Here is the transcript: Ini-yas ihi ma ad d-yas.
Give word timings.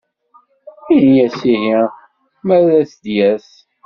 Ini-yas 0.95 1.39
ihi 1.53 1.75
ma 2.45 2.55
ad 2.79 2.89
d-yas. 3.03 3.49